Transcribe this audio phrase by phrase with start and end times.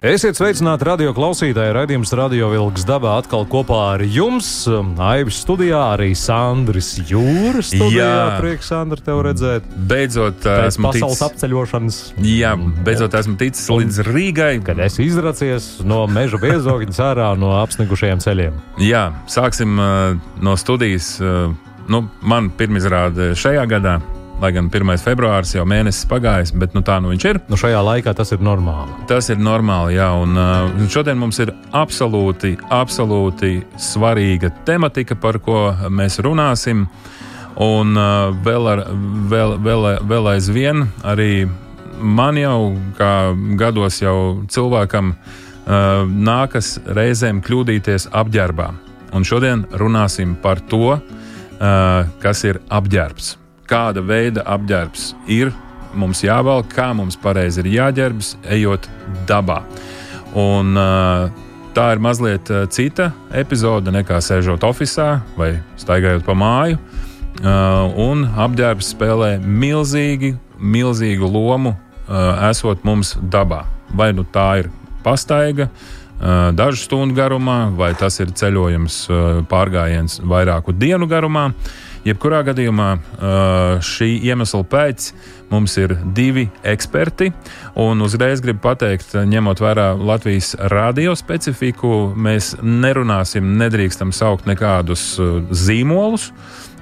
[0.00, 1.74] Esiet sveicināti radio klausītāji.
[1.76, 4.46] Radījums Radio Vilks dabā atkal kopā ar jums.
[4.96, 8.06] Aivis studijā arī Sandris Jūras studijā.
[8.08, 8.38] Jā.
[8.40, 9.66] Prieks, Sandra, tev redzēt.
[9.90, 11.98] Beidzot, Pēc esmu pasaules ticis, apceļošanas.
[12.24, 12.54] jā,
[12.86, 14.54] beidzot esmu ticis līdz Rīgai.
[14.64, 18.56] Kad esi izracies no meža biezokļa ārā no apsnigušajiem ceļiem.
[18.80, 21.18] Jā, sāksim uh, no studijas.
[21.20, 21.52] Uh,
[21.92, 23.98] nu, man pirmizrāde šajā gadā,
[24.40, 24.96] lai gan 1.
[25.04, 27.40] februāris jau mēnesis pagājis, bet nu, tā nu viņš ir.
[27.50, 28.94] Nu, šajā laikā tas ir normāli.
[29.10, 35.68] Tas ir normāli, jā, un uh, šodien mums ir absolūti, absolūti svarīga tematika, par ko
[35.92, 36.86] mēs runāsim.
[37.60, 38.84] Un uh, vēl, ar,
[39.30, 41.44] vēl, vēl, vēl aizvien arī
[42.00, 48.70] man jau, kā gados jau cilvēkam, uh, nākas reizēm kļūdīties apģērbā.
[49.12, 53.34] Un šodien runāsim par to, uh, kas ir apģērbs.
[53.70, 55.52] Kāda veida apģērbs ir
[55.94, 58.88] mums jāvelk, kā mums pareizi ir jāģērbjas, ejot
[59.28, 59.60] dabā.
[60.38, 61.30] Un, uh,
[61.74, 66.80] tā ir mazliet uh, cita epizode nekā sēžot oficiālā vai staigājot pa māju.
[67.40, 73.62] Uh, un apģērbs spēlē milzīgi, milzīgu lomu, uh, esot mums dabā.
[73.94, 74.70] Vai nu tā ir
[75.06, 81.52] pastaiga, uh, dažu stundu garumā, vai tas ir ceļojums, uh, pārgājiens vairāku dienu garumā.
[82.06, 82.88] Jebkurā gadījumā
[83.84, 85.10] šī iemesla pēc
[85.50, 87.30] mums ir divi eksperti.
[87.80, 95.12] Un uzreiz gribu pateikt, ņemot vērā Latvijas radio specifiku, mēs nerunāsim, nedrīkstam saukt nekādus
[95.50, 96.30] zīmolus.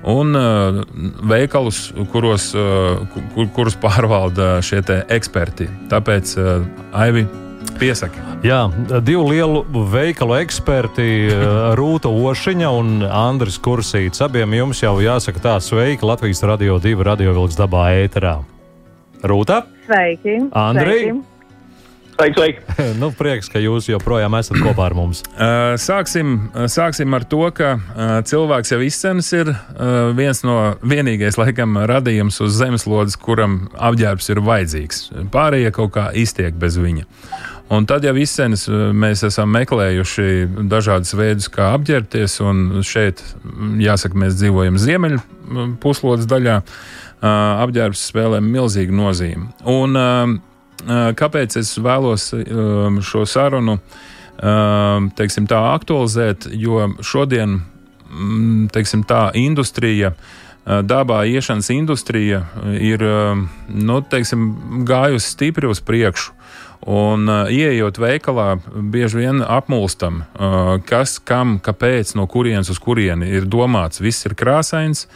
[0.07, 0.85] Un uh,
[1.27, 3.03] veikalus, kuros, uh,
[3.35, 4.79] kur, kurus pārvalda šie
[5.11, 5.67] eksperti.
[5.91, 6.63] Tāpēc, uh,
[6.95, 7.27] Aivi,
[7.79, 8.21] piesaki.
[8.47, 8.69] Jā,
[9.05, 9.63] divu lielu
[9.93, 11.47] veikalu eksperti, eh,
[11.79, 14.23] Rūta Ošiņa un Andris Kursīts.
[14.25, 18.39] Abiem jums jau jāsaka tā sveiki Latvijas radio divu radio vilks dabā ēterā.
[19.23, 20.51] Rūta, Sveiki!
[20.53, 21.11] Andrei?
[21.11, 21.39] Sveiki.
[22.19, 22.61] Sveiki, sveiki.
[23.01, 25.21] nu prieks, ka jūs joprojām esat kopā ar mums.
[25.37, 27.77] Uh, Sāksim, uh, sāksim ar to, ka
[28.27, 29.53] cilvēks jau izcenis ir
[30.19, 35.05] viens no vienīgais, laikam, radījums uz zemeslodes, kuram apģērbs ir vajadzīgs.
[35.31, 37.07] Pārējie kaut kā iztiek bez viņa.
[37.69, 38.63] Un tad jau izcenis
[38.97, 42.39] mēs esam meklējuši dažādus veidus, kā apģērbties,
[42.89, 43.21] šeit,
[43.85, 45.21] jāsaka, mēs dzīvojam ziemeļu
[45.83, 46.63] puslodes daļā.
[47.21, 49.51] Apģērbs spēlē milzīgu nozīmi.
[49.69, 49.99] Un,
[51.19, 52.31] kāpēc es vēlos
[53.05, 53.77] šo sarunu
[55.19, 56.49] teiksim, tā, aktualizēt?
[56.55, 57.61] Jo šodien
[58.73, 60.15] teiksim, tā industrija.
[60.65, 62.43] Dabā iešanas industrija
[62.77, 63.05] ir
[63.69, 64.49] nu, teiksim,
[64.89, 66.38] gājusi stipri uz priekšu.
[66.87, 73.33] Un, uh, ieejot veikalā, bieži vien apmulstam, uh, kas, kam, kāpēc, no kurienes uz kurieni
[73.35, 73.99] ir domāts.
[73.99, 75.09] Viss ir krāsains,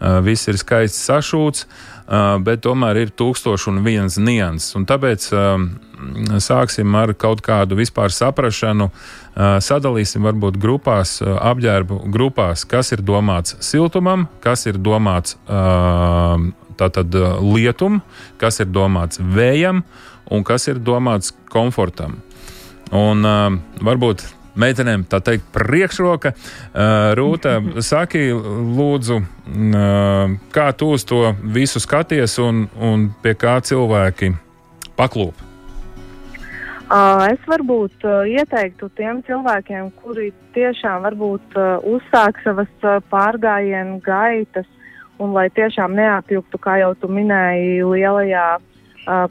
[0.00, 4.72] uh, viss ir skaists sašūts, uh, bet tomēr ir tūkstoši un viens nianses.
[4.80, 5.60] Un tāpēc uh,
[6.40, 13.04] sāksim ar kaut kādu vispār saprašanu, uh, sadalīsim varbūt grupās, uh, apģērbu grupās, kas ir
[13.04, 16.40] domāts siltumam, kas ir domāts uh,
[16.80, 18.00] tātad uh, lietum,
[18.40, 19.84] kas ir domāts vējam
[20.30, 22.18] un kas ir domāts komfortam.
[22.90, 23.48] Un uh,
[23.84, 24.24] varbūt
[24.60, 26.32] meitenēm tā teikt, priekšroka.
[26.34, 27.58] Uh, Rūta,
[27.90, 34.34] saki, lūdzu, uh, kā tu uz to visu skaties un, un pie kā cilvēki
[34.98, 35.46] paklūp?
[36.90, 44.00] Uh, es varbūt uh, ieteiktu tiem cilvēkiem, kuri tiešām varbūt uh, uzsāk savas uh, pārgājienu
[44.02, 44.66] gaitas
[45.22, 48.46] un lai tiešām neapjuktu, kā jau tu minēji, lielajā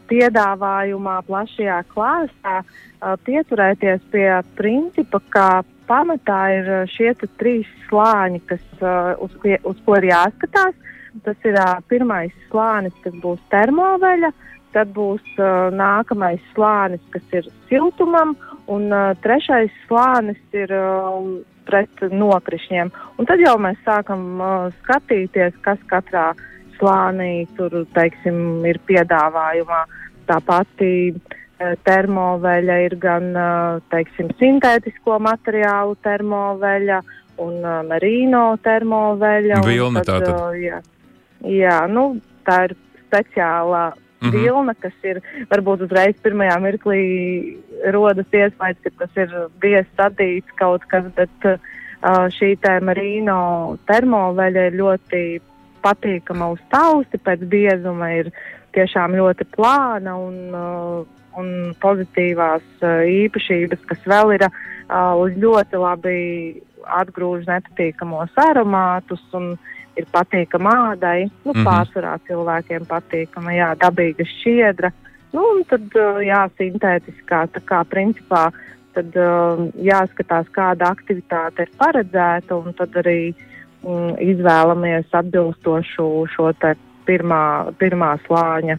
[0.09, 2.61] piedāvājumā, plašajā klāstā,
[3.25, 5.47] pieturēties pie principa, ka
[5.89, 8.65] pamatā ir šie trīs slāņi, kas,
[9.23, 10.75] uz, uz ko ir jāskatās.
[11.25, 11.57] Tas ir
[11.89, 14.29] pirmais slānis, kas būs termoveļa,
[14.75, 15.25] tad būs
[15.73, 18.35] nākamais slānis, kas ir siltumam,
[18.69, 18.93] un
[19.23, 20.69] trešais slānis ir
[21.69, 22.91] pret nokrišņiem.
[23.17, 24.41] Un tad jau mēs sākam
[24.83, 26.31] skatīties, kas katrā
[26.79, 29.83] slānī tur, teiksim, ir piedāvājumā.
[30.29, 36.99] Tā pati uh, termoveļa ir gan, uh, teiksim, sintētisko materiālu termoveļa
[37.39, 39.63] un uh, merino termoveļa.
[39.67, 40.35] Vilna tātad.
[40.35, 40.83] Uh, jā,
[41.45, 42.11] jā, nu,
[42.47, 42.77] tā ir
[43.07, 43.89] speciālā
[44.19, 44.35] Mhm.
[44.35, 47.03] vilna, kas ir varbūt uzreiz pirmajā mirklī
[47.95, 51.55] rodas iespējas, ka tas ir bijis sadīts kaut kas, bet uh,
[52.35, 55.21] šī te marīno termoveļa ir ļoti
[55.83, 58.31] patīkama uz tausti, pēc biezuma ir
[58.75, 61.03] tiešām ļoti plāna un, uh,
[61.39, 66.19] un pozitīvās uh, īpašības, kas vēl ir uh, ļoti labi
[66.99, 69.53] atgrūž nepatīkamos aromātus un
[69.99, 71.29] ir patīkama ādai.
[71.43, 71.67] Nu, mm -hmm.
[71.67, 74.91] Pārsvarā cilvēkiem patīkama, jā, dabīga šķiedra.
[75.33, 78.49] Nu, un tad, uh, jā, sintētiskā, tā kā principā,
[78.93, 83.35] tad uh, jāskatās, kāda aktivitāte ir paredzēta, un tad arī
[83.83, 86.51] mm, izvēlamies atbilstošu šo
[87.07, 87.43] pirmā,
[87.79, 88.77] pirmā slāņa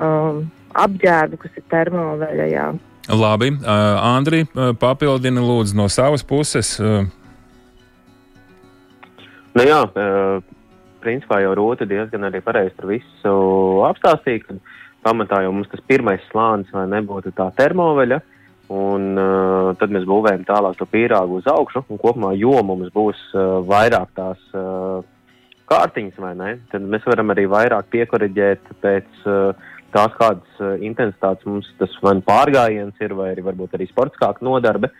[0.00, 0.44] um,
[0.74, 2.68] apģērbu, kas ir termoveļa.
[3.10, 4.44] Labi, uh, Andri,
[4.78, 6.76] papildini lūdzu no savas puses.
[6.80, 7.08] Uh.
[9.56, 10.42] Nu jā, uh,
[11.02, 13.32] principā jau Rūta diezgan arī pareizi par visu
[13.88, 14.58] apstāstīja, ka
[15.06, 18.20] pamatā jau mums tas pirmais slānis vai nebūtu tā termoveļa,
[18.70, 23.18] un uh, tad mēs būvējam tālāk to pīrāgu uz augšu, un kopumā jo mums būs
[23.34, 25.02] uh, vairāk tās uh,
[25.70, 26.52] kārtiņas, vai ne?
[26.70, 32.16] Tad mēs varam arī vairāk piekoriģēt pēc uh, tās, kādas uh, intensitātes mums tas vai
[32.20, 34.92] nu pārgājiens ir, vai arī varbūt arī sportiskāka nodarbe.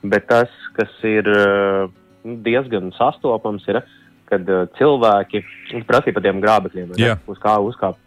[0.00, 1.88] Bet tas, kas ir uh,
[2.24, 3.82] diezgan sastopams, ir,
[4.30, 5.44] kad uh, cilvēki
[5.88, 7.20] prasīja par tiem grābekļiem, yeah.
[7.28, 8.00] uz kā uzkāpt.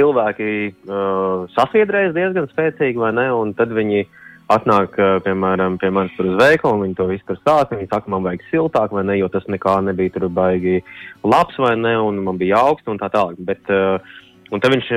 [0.00, 0.48] Cilvēki
[0.88, 3.28] uh, sasviedrējas diezgan spēcīgi, vai ne?
[3.36, 4.18] Un tad viņi uh,
[4.50, 7.76] atnāk, piemēram, pie manis tur uz veikalu, un viņi to visu tur stāsta.
[7.76, 10.80] Viņi saka, man vajag siltāk, vai ne, jo tas nekā nebija tur baigi
[11.26, 13.38] labs, vai ne, un man bija augsts un tā tālāk.
[13.46, 13.98] Bet, uh,
[14.50, 14.90] un tad viņš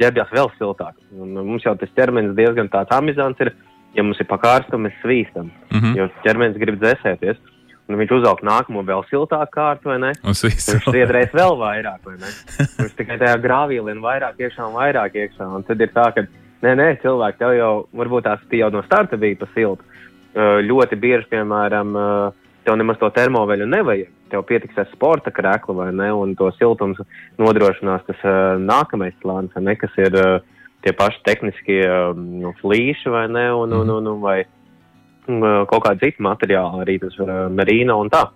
[0.00, 0.96] ģērbjās vēl siltāk.
[1.16, 3.54] Un mums jau tas ķermenis diezgan tāds amizants ir,
[3.96, 5.96] ja mums ir pakārsta, mēs svīstam, mm -hmm.
[5.96, 7.40] jo ķermenis grib dzēsēties.
[7.88, 10.10] Un viņš uzauga nākamo vēl siltāku kārtu, vai ne?
[10.20, 12.32] Viņš sviedrēs vēl vairāk, vai ne?
[12.82, 15.46] Viņš tikai tajā grāvī lien vairāk iekšā un vairāk iekšā.
[15.56, 16.26] Un tad ir tā, ka
[16.64, 19.84] Nē, nē, cilvēki tev jau, varbūt tās jau no starta bija pa siltu.
[20.34, 24.10] Uh, ļoti bieži, piemēram, uh, tev nemaz to termoveļu nevajag.
[24.32, 26.98] Tev pietiks ar sporta krēklu vai ne, un to siltums
[27.40, 30.18] nodrošinās tas uh, nākamais ne, kas ir
[30.84, 34.42] tie paši tehniskie uh, flīši vai ne, un, un, un, un vai
[35.70, 37.16] kaut kādi citi materiāli, arī tas
[37.54, 38.26] merīna un tā.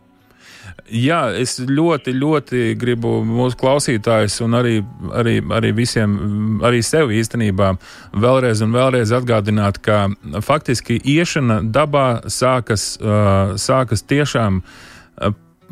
[0.92, 4.74] Jā, es ļoti, ļoti gribu mūsu klausītājus un arī,
[5.14, 6.16] arī, arī visiem,
[6.64, 7.72] arī sev īstenībā
[8.12, 10.06] vēlreiz un vēlreiz atgādināt, ka
[10.44, 12.96] faktiski iešana dabā sākas,
[13.62, 14.62] sākas tiešām.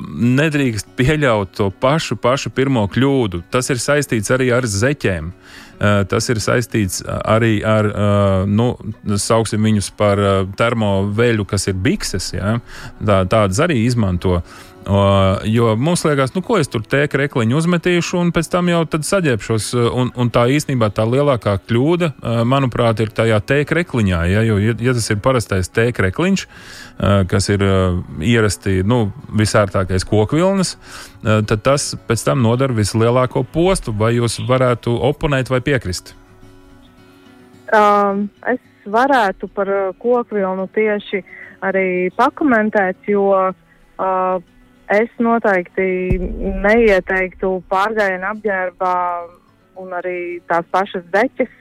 [0.01, 3.43] Nedrīkst pieļaut to pašu, pašu pirmo kļūdu.
[3.53, 5.29] Tas ir saistīts arī ar zeķiem.
[5.29, 8.75] Uh, tas ir saistīts arī ar, uh, nu,
[9.17, 10.21] sauksim viņus par
[10.59, 12.35] termoveļu, kas ir bikses.
[12.37, 12.59] Ja?
[13.01, 14.43] Tā, tādas arī izmanto.
[14.81, 18.81] Uh, Jo mums liekas, nu, ko es tur tēku rekliņu uzmetīšu, un pēc tam jau
[18.89, 19.71] saģērbšos.
[19.77, 22.11] Un, un tā īstenībā tā lielākā kļūda,
[22.49, 24.21] manuprāt, ir tajā tēku rekliņā.
[24.31, 26.47] Ja, jo, ja, ja tas ir parastais tēku rekliņš,
[27.31, 27.65] kas ir
[28.25, 30.77] ierasti nu, visērtākais kokvilnas,
[31.23, 33.95] tad tas pēc tam nodara vislielāko postu.
[33.97, 36.15] Vai jūs varētu oponēt vai piekrist?
[37.71, 39.69] Um, es varētu par
[40.03, 41.21] kokvilnu tieši
[41.63, 44.41] arī pakomentēt, jo uh,
[44.91, 46.19] Es noteikti
[46.65, 48.95] neieteiktu pārgājienu apģērbā
[49.79, 51.53] un arī tās pašas deķes.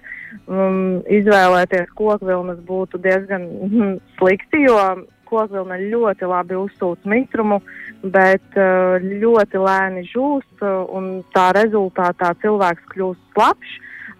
[0.49, 4.77] Um, izvēlēties kokvilnas būtu diezgan mm, slikti, jo
[5.29, 7.59] kokvilna ļoti labi uzsūc mitrumu,
[8.13, 13.75] bet uh, ļoti lēni žūst, uh, un tā rezultātā cilvēks kļūst slapjš,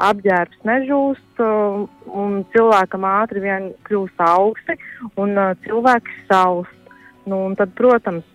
[0.09, 4.77] apģērbs nežūst, uh, un cilvēkam ātri vien kļūst augsti,
[5.17, 6.78] un uh, cilvēks saust.
[7.27, 8.25] Nu, tad, protams,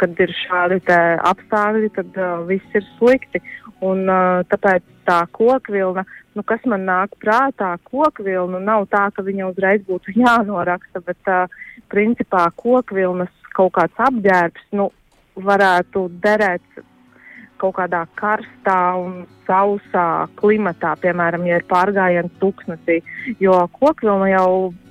[0.00, 0.80] kad ir šādi
[1.30, 3.40] apstākļi, tad viss ir slikti.
[3.84, 4.04] Un,
[4.50, 6.04] tāpēc tā kokvilna,
[6.36, 11.32] nu, kas man nāk prātā, kokvilna nav tā, ka viņa uzreiz būtu jānoraksta, bet
[11.92, 14.90] principā kokvilnas kaut kāds apģērbs nu,
[15.36, 16.84] varētu derēt
[17.60, 23.00] kaut kādā karstā un sausā klimatā, piemēram, ja ir pārgājiens tūkstnesī,
[23.40, 24.50] jo kokvilna jau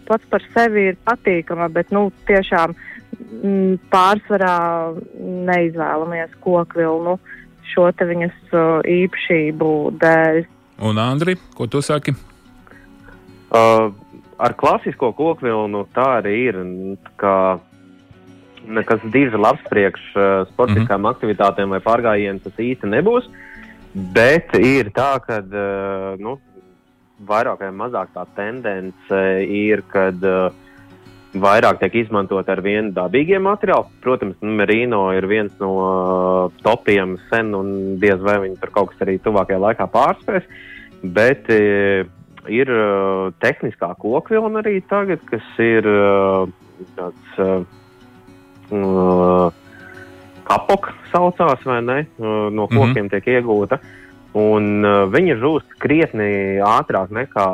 [0.09, 2.75] pats par sevi ir patīkama, bet nu, tiešām
[3.93, 4.57] pārsvarā
[5.49, 7.17] neizvēlamies kokvilnu
[7.73, 9.69] šo te viņas uh, īpašību
[10.01, 10.41] dēļ.
[10.85, 12.13] Un, Andri, ko tu saki?
[13.49, 13.91] Uh,
[14.37, 16.59] ar klasisko kokvilnu tā arī ir.
[17.21, 17.35] Kā
[18.65, 21.11] nekas diži labs priekš uh, sportiskām mm -hmm.
[21.13, 23.29] aktivitātēm vai pārgājieniem tas īsti nebūs.
[23.93, 26.39] Bet ir tā, ka uh, nu,
[27.27, 30.51] vairāk vai mazāk tā tendence ir, kad uh,
[31.41, 33.91] vairāk tiek izmantot ar vienu dabīgiem materiāliem.
[34.03, 39.05] Protams, merino ir viens no uh, topiem sen, un diez vai viņi tur kaut kas
[39.05, 40.47] arī tuvākajā laikā pārspēs.
[41.15, 42.05] Bet uh,
[42.51, 45.89] ir uh, tehniskā kokvilna arī tagad, kas ir
[46.95, 47.41] tāds.
[50.45, 51.99] Kapoka saucās, vai ne?
[52.17, 53.09] No kokiem mm -hmm.
[53.09, 53.79] tiek iegūta.
[54.33, 57.45] Un viņa žūst krietni ātrāk nekā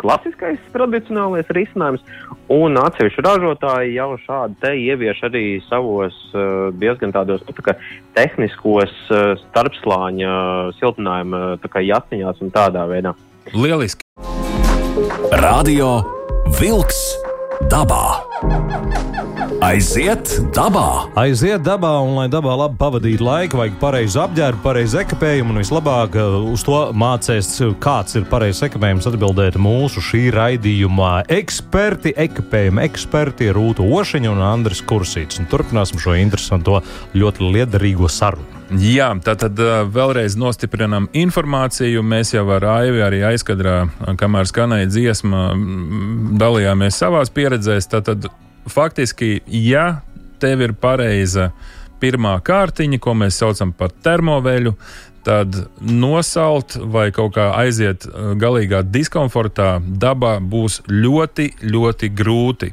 [0.00, 2.04] klasiskais tradicionālais risinājums,
[2.50, 7.76] un atsevišķi ražotāji jau šādu te ievieš arī savos uh, diezgan tādos nu, tā
[8.18, 10.34] tehniskos uh, starpslāņa
[10.80, 13.14] siltinājuma jāciņās un tādā veidā.
[13.54, 14.06] Lieliski!
[15.40, 16.00] Radio
[16.58, 17.29] Vilks
[17.68, 18.04] dabā!
[19.60, 21.10] Aiziet dabā!
[21.20, 26.16] Aiziet dabā, un lai dabā labi pavadītu laiku, vajag pareizu apģērbu, pareizu ekipējumu, un vislabāk
[26.16, 27.50] uh, uz to mācēs,
[27.82, 34.80] kāds ir pareizs ekipējums, atbildēt mūsu šī raidījuma eksperti, ekipējuma eksperti Rūta Ošiņa un Andris
[34.86, 35.42] Kursīts.
[35.42, 36.80] Un turpināsim šo interesanto,
[37.12, 38.59] ļoti liederīgo sarunu.
[38.70, 42.04] Jā, tā tad uh, vēlreiz nostiprinām informāciju.
[42.06, 43.88] Mēs jau ar Aivi arī aizkadrā,
[44.20, 45.48] kamēr skanēja dziesma,
[46.38, 47.90] dalījāmies savās pieredzēs.
[47.90, 48.28] Tātad
[48.70, 50.04] faktiski, ja
[50.38, 51.50] tev ir pareiza
[52.00, 54.76] pirmā kārtiņa, ko mēs saucam par termoveļu,
[55.24, 62.72] tad nosalt vai kaut kā aiziet uh, galīgā diskomfortā dabā būs ļoti, ļoti grūti.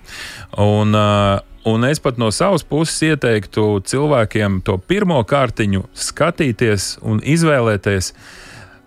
[0.64, 7.20] Un, uh, Un es pat no savas puses ieteiktu cilvēkiem to pirmo kārtiņu skatīties un
[7.20, 8.14] izvēlēties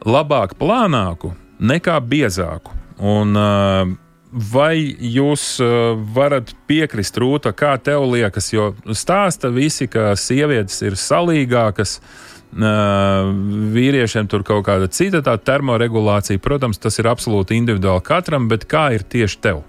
[0.08, 2.72] labāk plānāku nekā biezāku.
[2.96, 3.98] Un, uh,
[4.30, 10.94] Vai jūs uh, varat piekrist, Rūta, kā tev liekas, jo stāsta visi, ka sievietes ir
[10.94, 16.40] salīgākas, uh, vīriešiem tur kaut kāda cita tā termoregulācija.
[16.42, 19.62] Protams, tas ir absolūti individuāli katram, bet kā ir tieši tev?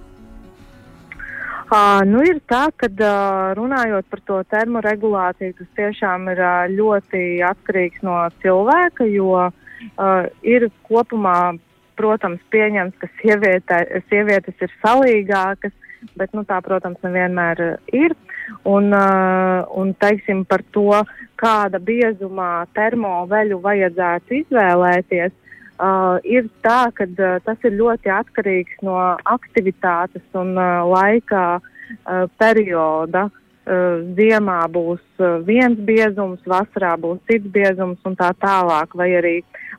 [1.72, 7.22] Uh, nu ir tā, ka uh, runājot par to termoregulāciju, tas tiešām ir uh, ļoti
[7.48, 9.54] atkarīgs no cilvēka, jo uh,
[10.44, 11.54] ir kopumā
[11.96, 13.78] protams, pieņemts, ka sieviete,
[14.10, 15.72] sievietes ir salīgākas,
[16.18, 18.18] bet nu, tā, protams, nevienmēr ir.
[18.18, 18.31] Uh,
[18.65, 21.03] un teiksim par to,
[21.41, 28.98] kāda biezumā termoveļu vajadzētu izvēlēties, uh, ir tā, ka uh, tas ir ļoti atkarīgs no
[29.36, 33.29] aktivitātes un uh, laika uh, perioda.
[33.62, 39.36] Uh, ziemā būs uh, viens biezums, vasarā būs cits biezums un tā tālāk, vai arī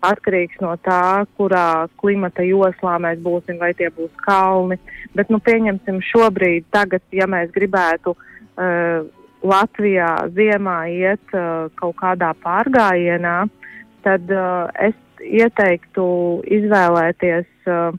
[0.07, 4.79] atkarīgs no tā, kurā klimata joslā mēs būsim, vai tie būs kalni.
[5.19, 8.23] Bet, nu, pieņemsim šobrīd, tagad, ja mēs gribētu uh,
[9.43, 13.37] Latvijā ziemā iet uh, kaut kādā pārgājienā,
[14.07, 16.05] tad uh, es ieteiktu
[16.47, 17.95] izvēlēties, uh,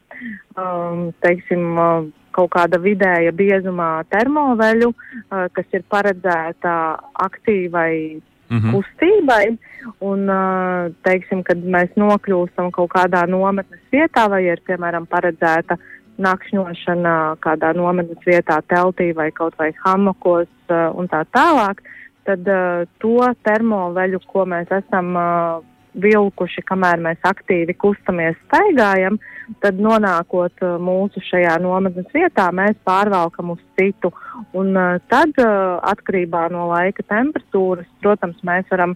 [0.60, 6.76] um, teiksim, uh, kaut kāda vidēja biezumā termoveļu, uh, kas ir paredzēta
[7.28, 8.72] aktīvai mm -hmm.
[8.74, 9.58] kustībai.
[10.00, 10.30] Un,
[11.04, 15.76] teiksim, kad mēs nokļūstam kaut kādā nometnes vietā, vai ir, piemēram, paredzēta
[16.24, 21.84] nakšņošana kādā nometnes vietā, teltī vai kaut vai hamakos un tā tālāk,
[22.28, 22.48] tad
[23.04, 25.14] to termoveļu, ko mēs esam
[26.00, 29.20] vilkuši, kamēr mēs aktīvi kustamies, staigājam,
[29.64, 34.14] tad nonākot uh, mūsu šajā nometnes vietā, mēs pārvalkam uz citu.
[34.58, 38.96] Un uh, tad, uh, atkarībā no laika temperatūras, protams, mēs varam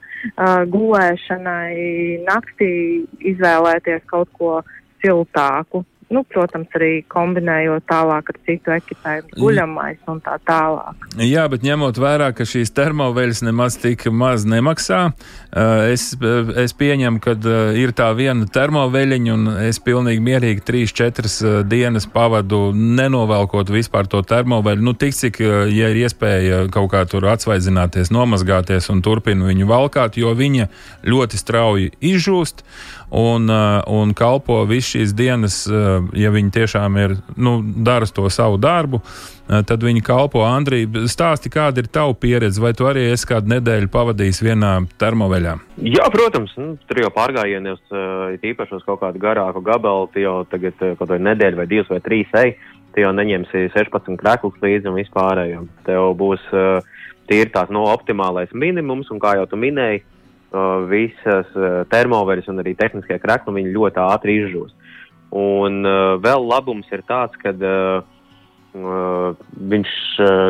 [0.74, 2.72] gulēšanai naktī
[3.34, 4.58] izvēlēties kaut ko
[5.04, 5.84] siltāku
[6.14, 11.08] nu, protams, arī kombinējot tālāk ar citu ekipējumu, guļamais un tā tālāk.
[11.20, 16.10] Jā, bet ņemot vērā, ka šīs termoveļas nemaz tik maz nemaksā, eh, es,
[16.64, 22.08] es pieņemu, ka eh, ir tā viena termoveļiņa, un es pilnīgi mierīgi 3-4 eh, dienas
[22.12, 24.86] pavadu nenovelkot vispār to termoveļu.
[24.88, 30.20] Nu, tik cik, ja ir iespēja kaut kā tur atsvaidzināties, nomazgāties un turpinu viņu valkāt,
[30.22, 30.70] jo viņa
[31.08, 32.64] ļoti strauji izžūst
[33.12, 33.48] un,
[33.88, 35.62] un kalpo visu šīs dienas
[36.18, 39.02] ja viņi tiešām ir, nu, dara to savu darbu,
[39.48, 41.06] tad viņi kalpo Andrija.
[41.08, 45.56] Stāsti, kāda ir tava pieredze, vai tu arī esi kādu nedēļu pavadījis vienā termoveļā?
[45.88, 47.84] Jā, protams, nu, tur jau pārgājienos,
[48.44, 52.36] īpaši uz kaut kādu garāku gabalu, jau tagad kaut vai nedēļu vai divas vai trīs
[52.42, 52.58] ej,
[52.96, 55.64] tu jau neņemsi 16 krēklus līdzi un vispārējo.
[55.88, 56.44] Tev būs
[57.30, 60.04] tīri tās no optimālais minimums, un kā jau tu minēji,
[60.88, 61.50] visas
[61.92, 64.76] termoveļas un arī tehniskie krekli, viņi ļoti ātri izžūst.
[65.36, 65.82] Un
[66.24, 67.52] vēl labums ir tāds, ka
[68.78, 69.92] viņš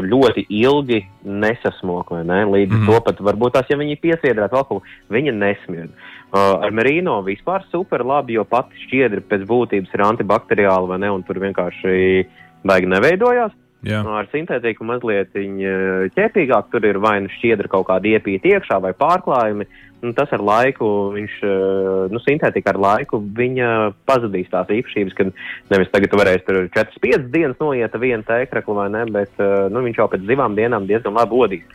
[0.08, 2.44] ļoti ilgi nesasmok, vai ne?
[2.46, 2.94] Līdz mm -hmm.
[2.94, 5.90] to pat varbūt tās, ja viņi piesiedrētu alkoholu, viņa nesmied.
[6.28, 11.12] Uh, ar merino vispār super labi, jo pati šķiedra pēc būtības ir antibakteriāla, vai ne?
[11.12, 12.28] Un tur vienkārši
[12.64, 13.52] baigi neveidojās.
[13.84, 14.02] Jā.
[14.04, 19.64] Ar sintētiku mazliet ķēpīgāk, tur ir vai nu šķiedra kaut kāda iepīta iekšā vai pārklājumi.
[19.64, 23.70] Uh, Nu, tas ar laiku, viņš, eh, nu, sintētika ar laiku, viņa
[24.06, 25.26] pazudīs tās īpašības, ka
[25.74, 29.98] nevis tagad varēs tur 4-5 dienas noiet vienu tēkraklu vai ne, bet, eh, nu, viņš
[29.98, 31.66] jau pēc divām dienām diezgan labi odīs.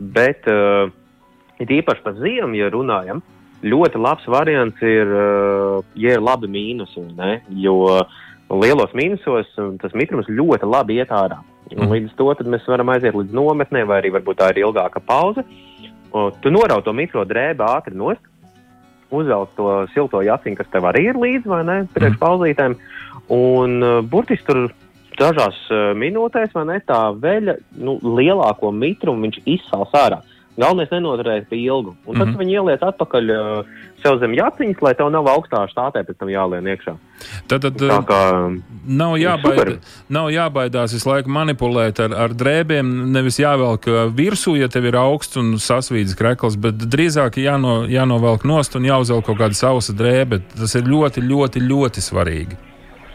[0.00, 0.88] Bet, uh,
[1.60, 3.20] īpaši par ziemu, ja runājam,
[3.60, 7.42] ļoti labs variants ir, uh, ja ir labi mīnusi, ne?
[7.60, 8.00] jo
[8.48, 9.52] lielos mīnusos
[9.82, 11.42] tas mitrums ļoti labi iet ārā.
[11.70, 11.92] Mhm.
[11.92, 15.44] līdz to mēs varam aiziet līdz nometnē, vai arī varbūt tā ir ilgāka pauze.
[16.10, 18.22] O, tu norauj to mikro drēbu ātri nost,
[19.14, 22.76] uzvelk to silto jaciņu, kas tev arī ir līdzi, vai ne, priekš pauzītēm.
[23.34, 24.62] Un uh, burtiski tur
[25.18, 30.22] dažās uh, minūtēs, vai ne, tā veļa, nu, lielāko mitrumu viņš izsals ārā.
[30.58, 31.94] Galvenais nenoturēt pie ilgu.
[32.04, 32.38] Un tad mm -hmm.
[32.38, 33.66] viņi ieliec atpakaļ uh,
[34.02, 36.94] sev zem jaciņas, lai tev nav augstā štātē pēc tam jālien iekšā.
[37.46, 38.20] Tad, tad Tā kā
[38.86, 39.68] nav, super.
[39.68, 39.78] jābaid,
[40.08, 44.96] nav jābaidās visu laiku manipulēt ar, ar drēbēm, nevis jāvelk uh, virsū, ja tev ir
[44.96, 50.42] augsts un sasvīdis krekls, bet drīzāk jāno, jānovelk nost un jāuzvelk kaut kāda sausa drēbe.
[50.56, 52.56] Tas ir ļoti, ļoti, ļoti svarīgi.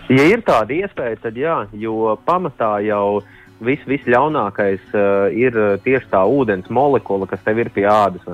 [0.10, 5.76] Ja ir tāda iespēja, tad jā, jo pamatā jau viss vis ļaunākais uh, ir uh,
[5.84, 8.26] tieši tā ūdens molekula, kas tev ir pie ādas.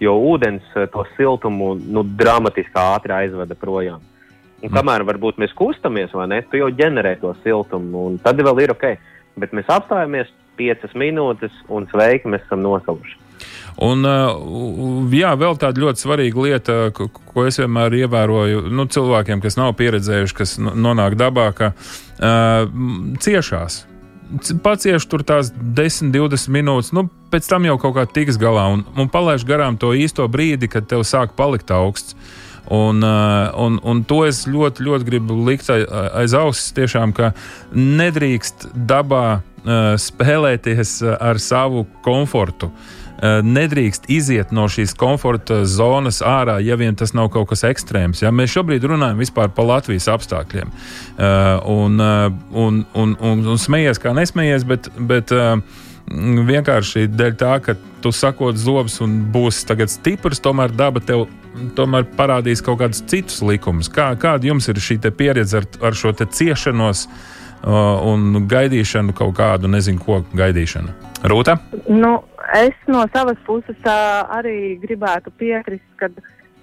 [0.00, 4.04] Jo ūdens uh, to siltumu nu, dramatiski ātri aizveda projām.
[4.64, 8.64] Un kamēr varbūt mēs kustamies, vai ne, tu jau ģenerē to siltumu, un tad vēl
[8.64, 8.88] ir ok.
[9.36, 13.18] Bet mēs apstājamies piecas minūtes, un sveiki, mēs esam nosaluši.
[13.84, 14.06] Un,
[15.12, 20.36] jā, vēl tāda ļoti svarīga lieta, ko, es vienmēr ievēroju nu, cilvēkiem, kas nav pieredzējuši,
[20.38, 22.64] kas no- nonāk dabā, ka uh,
[23.20, 23.82] ciešās.
[24.42, 28.66] C- Pacieš tur tās 10, 20 minūtes, nu, pēc tam jau kaut kā tiks galā
[28.74, 32.16] un, un palaiž garām to īsto brīdi, kad tev sāk palikt augsts.
[32.66, 35.86] Un, uh, un, un to es ļoti, ļoti gribu likt ai-
[36.24, 37.28] aiz auss, tiešām, ka
[37.78, 42.72] nedrīkst dabā uh, spēlēties uh, ar savu komfortu.
[42.72, 48.22] Uh, nedrīkst iziet no šīs komforta zonas ārā, ja vien tas nav kaut kas ekstrēms.
[48.24, 48.32] Ja?
[48.34, 50.70] Mēs šobrīd runājam par Latvijas apstākļiem.
[51.16, 51.24] Uh,
[51.72, 55.56] un, uh, un, un, un, un smējies kā nesmējies, bet, bet uh,
[56.10, 61.26] mm, vienkārši dēļ tā, ka tu sakot zobus un būsi tagad stiprs, tomēr daba tev
[61.76, 63.88] tomēr parādīs kaut kādus citus likumus.
[63.92, 69.70] Kā, kāda jums ir šī pieredze ar, ar šo ciešanos uh, un gaidīšanu, kaut kādu
[69.72, 70.92] nezinu, ko gaidīšanu?
[71.26, 71.56] Rūta?
[71.88, 72.18] Nu,
[72.54, 76.10] es no savas puses ā, arī gribētu piekrist, ka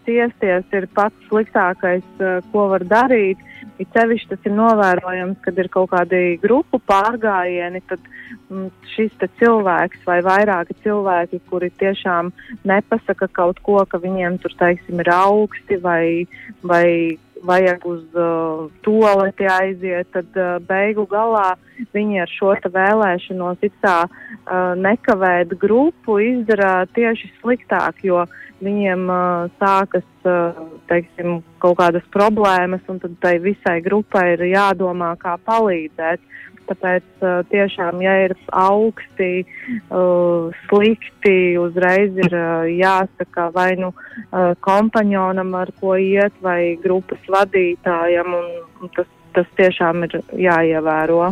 [0.05, 2.05] ciesties ir pats sliktākais,
[2.51, 3.39] ko var darīt.
[3.81, 8.03] It sevišķi tas ir novērojams, kad ir kaut kādi grupu pārgājieni, tad
[8.49, 12.31] mm, šis cilvēks vai vairāki cilvēki, kuri tiešām
[12.69, 16.27] nepasaka kaut ko, ka viņiem tur, teiksim, ir augsti vai,
[16.61, 21.53] vai vajag uz uh, toleti aiziet, tad uh, beigu galā
[21.93, 28.23] viņi ar šo vēlēšanos it kā uh, nekavēt grupu izdara tieši sliktāk, jo
[28.63, 30.55] viņiem uh, sākas uh,
[30.91, 36.23] teiksim, kaut kādas problēmas, un tad tai visai grupai ir jādomā, kā palīdzēt.
[36.69, 39.43] Tāpēc uh, tiešām, ja ir augsti,
[39.89, 47.19] uh, slikti, uzreiz ir uh, jāsaka vai nu uh, kompanionam, ar ko iet, vai grupas
[47.27, 48.49] vadītājam, un,
[48.81, 51.31] un tas, tas tiešām ir jāievēro.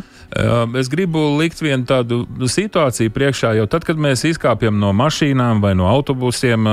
[0.80, 5.76] Es gribu likt vienu tādu situāciju priekšā, jo tad, kad mēs izkāpjam no mašīnām vai
[5.78, 6.65] no autobusiem,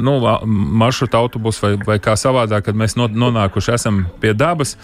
[0.00, 0.16] nu,
[0.82, 4.76] maršruta autobusu vai, vai kā savādāk, kad mēs no- nonākuši esam pie dabas.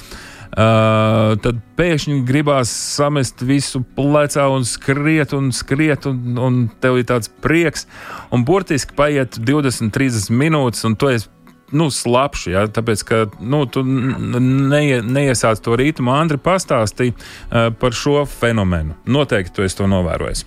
[0.47, 7.09] Uh, tad pēkšņi gribās samest visu plecā un skriet un skriet, un, un tev ir
[7.11, 7.87] tāds prieks.
[8.35, 11.29] Un burtiski paiet 20, 30 minūtes, un tu esi
[11.75, 12.53] nu, slapši.
[12.55, 12.67] Ja?
[12.71, 18.97] Tāpēc, ka nu, tu neie, neiesāc to rītumu, Andri, pastāstīja uh, par šo fenomenu.
[19.11, 20.47] Noteikti tu to novērojis.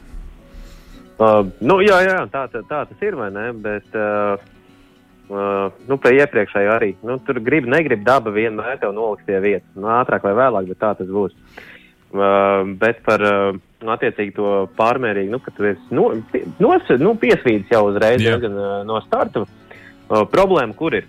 [1.19, 3.49] Uh, nu, jā, jā, tā, tā, tā tas ir, vai ne?
[3.51, 4.39] Bet, uh,
[5.29, 6.93] uh, nu, pie iepriekšējā arī.
[7.05, 9.69] Nu, tur grib, negrib daba vienmēr tev noliks pie vietas.
[9.77, 11.35] Nu, ātrāk vai vēlāk, bet tā tas būs.
[12.09, 16.89] Uh, bet par uh, nu, attiecīgi to pārmērīgu, nu, ka tu esi no, pie- nos,
[16.97, 18.33] nu, piesvīdis jau uzreiz Jā.
[18.33, 19.45] diezgan, uh, no starta.
[19.45, 21.05] Uh, problēma, kur ir?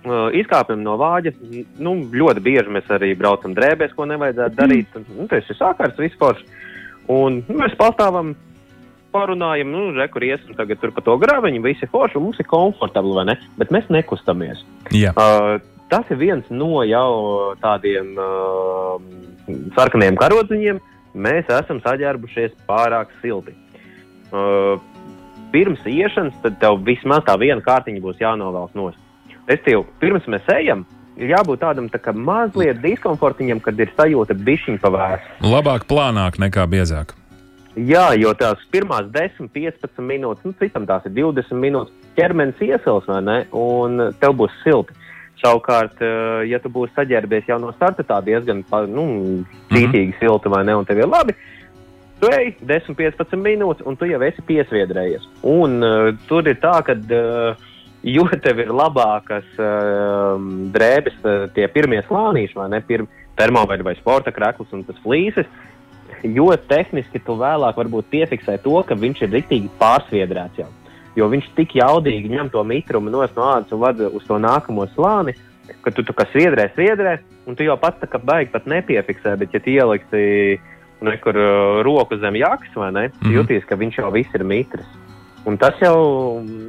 [0.00, 1.32] Uh, izkāpjam no vāģa.
[1.80, 5.00] Nu, ļoti bieži mēs arī braucam drēbēs, ko nevajadzētu darīt.
[5.08, 6.40] Nu, tas ir sākārts vispār.
[7.10, 8.34] Un nu, mēs pastāvam,
[9.12, 12.48] parunājam, nu, re, kur iesim tagad tur pa to graviņu, visi forši, un mums ir
[12.50, 13.36] komfortabli, vai ne?
[13.60, 14.62] Bet mēs nekustamies.
[14.94, 15.14] Jā.
[15.14, 15.58] Uh,
[15.92, 17.10] tas ir viens no jau
[17.62, 19.02] tādiem uh,
[19.76, 20.80] sarkaniem karodziņiem.
[21.10, 23.56] Mēs esam saģērbušies pārāk silti.
[24.30, 24.78] Uh,
[25.50, 28.90] pirms iešanas, tev vismaz tā viena kārtiņa būs jānovelk no.
[29.50, 30.84] Es tev, pirms mēs ejam,
[31.18, 35.32] ir jābūt tādam tā kā mazliet diskomfortiņam, kad ir sajūta bišķiņa pavērs.
[35.42, 37.16] Labāk plānāk nekā biezāk.
[37.86, 43.06] Jā, jo tās pirmās 10, 15 minūtes, nu, citam tās ir 20 minūtes, ķermenis iesils,
[43.08, 43.36] vai ne?
[43.56, 44.96] Un tev būs silti.
[45.40, 49.06] Savukārt, eh, ja tu būsi saģērbies jau no starta, tā diezgan nu,
[49.70, 50.76] cītīgi silta, vai ne?
[50.76, 51.36] Un tev ir labi.
[52.20, 55.24] Tu ej 10, 15 minūtes, un tu jau esi piesviedrējies.
[55.48, 56.98] Un uh, tur ir tā, ka.
[57.08, 57.68] Uh,
[58.04, 60.36] jo tev ir labākas uh,
[60.72, 63.08] drēbes, uh, tie pirmie slānīši, vai ne, pirmie
[63.40, 65.48] termoveļi vai sporta krekls un tas flīzes,
[66.22, 70.68] jo tehniski tu vēlāk varbūt piefiksē to, ka viņš ir rīktīgi pārsviedrēts jau.
[71.18, 75.34] Jo viņš tik jaudīgi ņem to mitrumu no ādas un vada uz to nākamo slāni,
[75.82, 79.36] ka tu, tu kā sviedrē, sviedrē, un tu jau pats tā kā baigi pat nepiefiksē,
[79.40, 80.60] bet ja ieliksi
[81.00, 83.36] nekur uh, roku zem jakas, vai ne, mm -hmm.
[83.36, 84.86] jutīs, ka viņš jau viss ir mitrs.
[85.48, 85.96] Un tas jau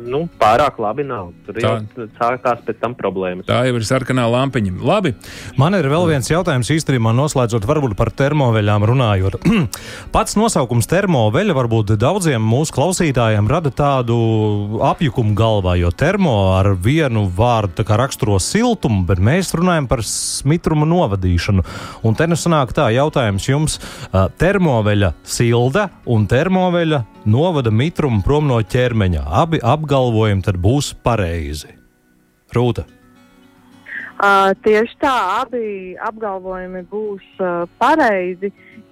[0.08, 1.32] nu, pārāk labi nav.
[1.46, 1.74] Tur tā.
[1.98, 3.46] jau sākās pēc tam problēmas.
[3.50, 4.74] Tā jau ir sarkanā lampiņa.
[4.88, 5.12] Labi.
[5.60, 9.38] Man ir vēl viens jautājums īstenībā, noslēdzot varbūt par termoveļām runājot.
[10.16, 14.18] Pats nosaukums termoveļa varbūt daudziem mūsu klausītājiem rada tādu
[14.88, 21.68] apjukumu galvā, jo termo ar vienu vārdu raksturo siltumu, bet mēs runājam par smitrumu novadīšanu.
[22.08, 23.80] Un te nu sanāk tā jautājums jums-
[24.42, 29.26] termoveļa silda un termoveļa novada mitrumu prom no ķermeņa.
[29.42, 31.76] Abi apgalvojumi tad būs pareizi.
[32.56, 32.88] Rūta.
[34.22, 38.52] Uh, tieši tā, abi apgalvojumi būs uh, pareizi,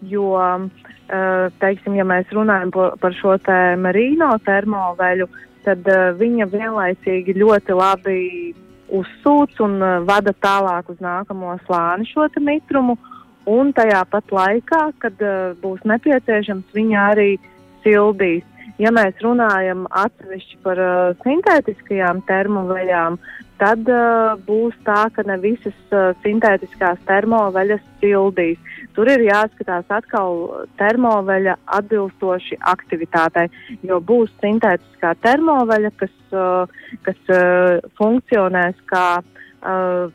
[0.09, 5.27] jo, uh, teiksim, ja mēs runājam par, par šo te marīno termoveļu,
[5.67, 8.17] tad uh, viņa vienlaicīgi ļoti labi
[8.89, 12.97] uzsūc un uh, vada tālāk uz nākamo slāni šo mitrumu,
[13.45, 17.31] un tajā pat laikā, kad uh, būs nepieciešams, viņa arī
[17.83, 18.45] sildīs.
[18.79, 23.17] Ja mēs runājam atsevišķi par uh, sintētiskajām termoveļām,
[23.59, 28.55] tad uh, būs tā, ka ne visas uh, sintētiskās termoveļas sildīs.
[28.95, 30.39] Tur ir jāskatās atkal
[30.79, 33.49] termoveļa atbilstoši aktivitātei,
[33.83, 40.07] jo būs sintētiskā termoveļa, kas, uh, kas uh, funkcionēs kā uh,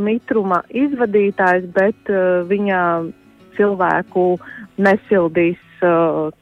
[0.00, 2.82] mitruma izvadītājs, bet uh, viņa
[3.58, 4.30] cilvēku
[4.80, 5.60] nesildīs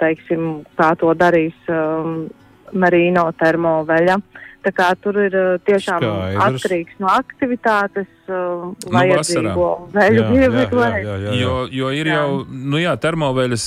[0.00, 2.26] teiksim, kā to darīs um,
[2.72, 4.18] Marino termoveļa.
[4.66, 6.44] Tā kā tur ir tiešām Skaidrs.
[6.46, 11.06] atkarīgs no aktivitātes, uh, vajadzīgo no veļu iemeklēt.
[11.38, 12.18] Jo, jo ir jā.
[12.20, 13.66] jau, nu jā, termoveļas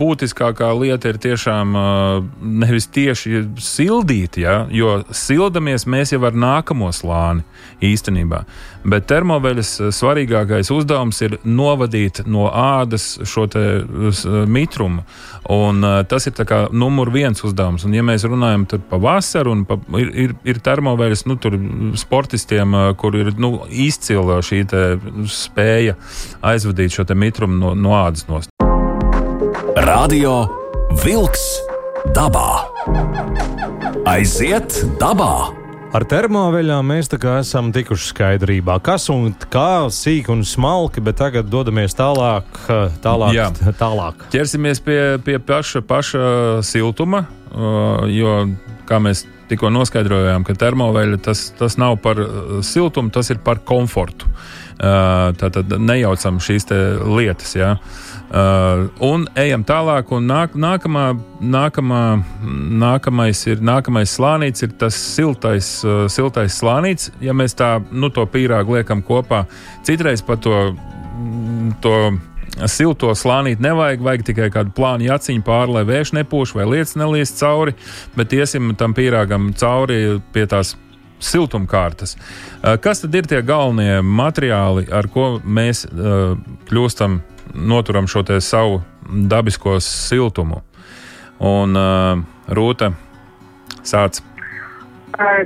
[0.00, 6.92] būtiskākā lieta ir tiešām uh, nevis tieši sildīt, ja, jo sildamies mēs jau ar nākamo
[6.94, 7.46] slāni
[7.84, 8.44] īstenībā.
[8.86, 13.48] Bet termoveļas svarīgākais uzdevums ir novadīt no ādas šo
[14.46, 15.02] mitrumu.
[15.50, 16.34] Un, uh, tas ir
[16.72, 17.84] numur viens uzdevums.
[17.86, 21.38] Un, ja mēs runājam par vasaru, un pa, ir, ir, ir termoveļas nu,
[21.98, 23.60] sportistiem, uh, kur ir nu,
[23.96, 24.62] izcila šī
[25.32, 25.96] spēja
[26.44, 28.52] aizvadīt šo mitrumu no, no ādas nost.
[29.86, 30.44] Radio
[31.02, 31.44] Wolks
[32.16, 32.66] dabā.
[34.06, 35.52] Aiziet dabā!
[35.96, 41.96] Ar termoveļām mēs esam tikuši skaidrībā, kas un kā sīk un smalki, bet tagad dodamies
[41.96, 42.44] tālāk.
[43.00, 43.48] tālāk, Jā.
[43.78, 44.26] tālāk.
[44.34, 46.26] Ķersimies pie, pie paša, paša
[46.66, 47.24] siltuma,
[48.12, 48.34] jo,
[48.84, 52.20] kā mēs tikko noskaidrojām, ka termoveļa tas, tas nav par
[52.66, 54.28] siltumu, tas ir par komfortu.
[54.76, 56.68] Tātad nejaucam šīs
[57.06, 57.54] lietas.
[57.56, 57.76] Ja.
[58.26, 61.04] Uh, un ejam tālāk, un nāk, nākamā,
[61.38, 62.00] nākamā,
[62.82, 67.12] nākamais, ir, nākamais slānis ir tas siltais, uh, siltais slānis.
[67.22, 69.44] Ja mēs tā nu, to pīrāgu liekam kopā,
[69.86, 70.58] citreiz pat to,
[71.86, 71.94] to
[72.70, 77.34] silto slānīt nevajag, vajag tikai kādu plānu jaciņu pāri, lai vējš nepūš vai lietas nelies
[77.38, 77.76] cauri,
[78.16, 80.74] bet iesim tam pīrāgam cauri pie tās
[81.22, 82.16] siltumkārtas.
[82.16, 86.36] Uh, kas tad ir tie galvenie materiāli, ar ko mēs uh,
[86.68, 87.22] kļūstam?
[87.54, 90.60] noturam šo savu dabisko siltumu.
[91.38, 92.92] Un uh, rūta
[93.84, 94.22] sāc.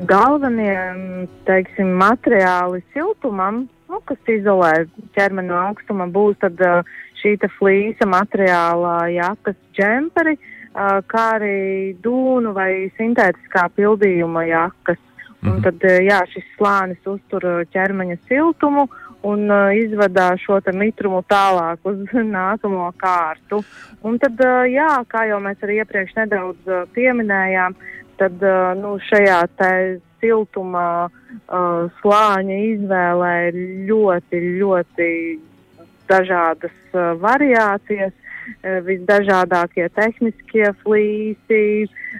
[0.07, 0.75] Galvenie
[1.47, 4.73] teiksim, materiāli siltumam, nu, kas izolē
[5.17, 6.87] ķermeni no augstuma, būs tad, uh,
[7.21, 14.99] šī flīsa materiālā jakas džemperi, uh, kā arī dūnu vai sintētiskā pildījuma jakas.
[15.41, 15.55] Mm -hmm.
[15.55, 18.89] Un tad jā, šis slānis uztur ķermeņa siltumu
[19.23, 21.99] un uh, izvada šo mitrumu tālāk uz
[22.39, 23.65] nākamo kārtu.
[24.03, 27.75] Un tad, uh, jā, kā jau mēs arī iepriekš nedaudz uh, pieminējām,
[28.17, 29.41] tad uh, nu, šajā
[30.21, 31.20] siltuma uh,
[32.01, 35.11] slāņa izvēlē ir ļoti, ļoti
[36.11, 41.63] dažādas uh, variācijas, uh, visdažādākie tehniskie flīsi,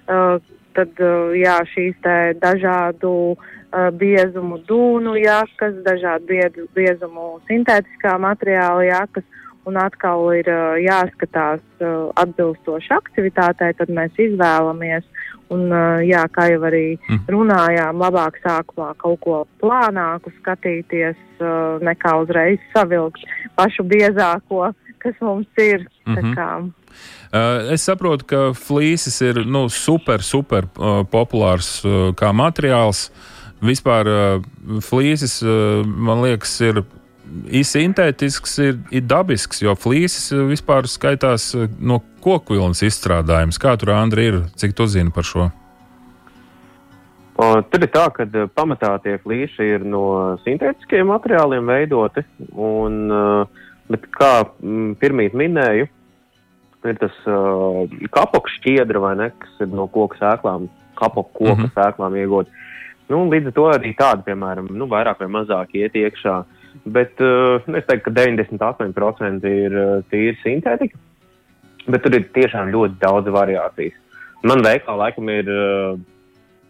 [0.07, 0.39] uh,
[0.79, 1.99] tad uh, jā, šīs
[2.43, 6.43] dažādu uh, biezumu dūnu jakas, dažādu
[6.77, 9.27] biezumu sintētiskā materiāla jakas.
[9.69, 15.05] Un atkal ir uh, jāskatās uh, atbilstoši aktivitātei, tad mēs izvēlamies.
[15.51, 17.25] Un, uh, jā, kā jau arī mm.
[17.29, 23.27] runājām, labāk sākumā kaut ko plānāku skatīties, uh, nekā uzreiz savilkt
[23.59, 24.71] pašu biezāko
[25.01, 25.87] kas mums ir.
[26.07, 26.17] Mm.
[26.17, 26.73] -hmm.
[27.73, 31.81] Es saprotu, ka flīzes ir nu, super, super uh, populārs
[32.15, 33.11] kā materiāls.
[33.61, 34.09] Vispār
[34.81, 35.43] flīzes,
[35.85, 36.83] man liekas, ir
[37.51, 43.61] ir sintētisks, ir, ir dabisks, jo flīzes uh, vispār skaitās uh, no koku vilnas izstrādājums.
[43.61, 44.43] Kā tur, Andri, ir?
[44.61, 45.51] Cik tu zini par šo?
[47.41, 50.03] O, Tur ir tā, ka eh, pamatā tie flīši ir no
[50.45, 52.25] sintētiskiem materiāliem veidoti.
[52.53, 55.89] Un, eh, bet kā mm, pirmīt minēju,
[56.89, 57.83] ir tas uh,
[58.15, 61.67] kapoks šķiedra vai ne, kas ir no koku sēklām, kapoku koku mm.
[61.67, 61.73] -hmm.
[61.75, 62.55] sēklām iegūt.
[63.11, 66.39] Nu, līdz ar to arī tādi, piemēram, nu, vairāk vai mazāk iet iekšā.
[66.85, 70.99] Bet uh, es teiktu, ka 98% ir uh, tīri sintētika.
[71.91, 73.97] Bet tur ir tiešām ļoti daudz variācijas.
[74.47, 75.99] Man veikalā laikam ir uh,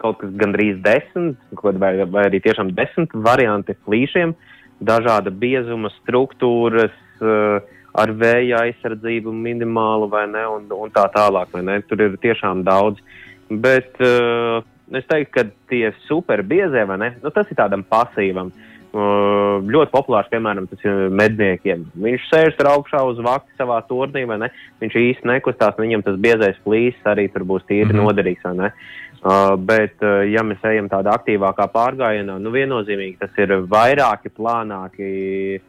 [0.03, 4.33] kaut kas gandrīz desmit, vai, vai arī tiešām desmit varianti flīšiem,
[4.81, 7.61] dažāda biezuma, struktūras, uh,
[8.01, 11.55] ar vēja aizsardzību minimālu vai ne, un, un tā tālāk.
[11.91, 13.03] Tur ir tiešām daudz.
[13.51, 14.63] Bet uh,
[14.95, 18.51] es teiktu, ka tie super biezie, vai ne, nu, tas ir tādam pasīvam.
[18.51, 21.85] Uh, ļoti populārs, piemēram, tas ir medniekiem.
[21.95, 24.49] Viņš sēž tur augšā uz vakti savā turnī, vai ne?
[24.83, 27.95] Viņš īsti nekustās, un viņam tas biezais flīzes arī tur būs tīri mm.
[27.95, 28.03] -hmm.
[28.03, 28.73] noderīgs, vai ne?
[29.21, 35.61] Uh, bet, uh, ja mēs ejam tādā aktīvākā pārgājienā, nu viennozīmīgi tas ir vairāki plānāki